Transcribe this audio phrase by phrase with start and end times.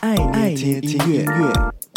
[0.00, 1.87] 爱爱听音乐。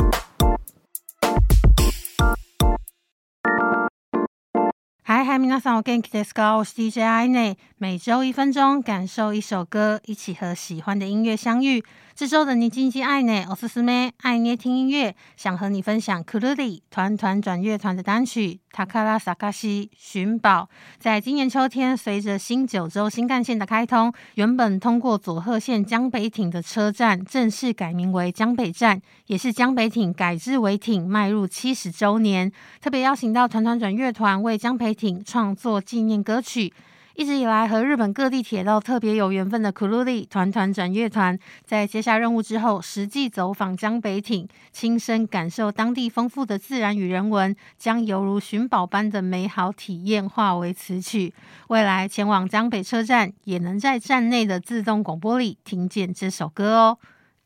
[5.21, 6.57] 嗨嗨，皆さんお元気ですか？
[6.57, 11.85] 我是 DJ 爱内，每周一分钟，感受一首歌，一起和喜欢的音乐相遇。
[12.17, 20.63] 这周的你今天爱内，我是思妹，爱捏听音乐，想和你分享 KURURI 团团转乐团的单曲《宝探し寻宝》。
[20.99, 32.51] 在今年秋天，随着新九州新干线的开通，原本通过佐贺县江北町的车站正式改名为江北站，也是江北町改制为町迈入七十周年。
[32.81, 36.73] 特别邀请到团团转乐团为江北町 创作纪念歌曲。
[37.19, 51.33] 一直以来和日本各地铁道特别有缘分的 KURURI 团团转乐团，在接下任务之后，实际走访江北町，亲身感受当地丰富的自然与人文，将犹如寻宝般的美好体验化为词曲。
[51.69, 56.99] 未来前往江北车站，也能在站内的自动广播里听见这首歌哦。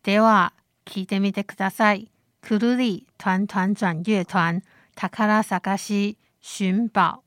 [0.03, 0.51] では
[0.85, 2.09] 闻いてみてください。
[2.43, 4.61] KURURI 团团转乐团，
[4.97, 5.09] 宝
[5.45, 7.23] 探し寻宝。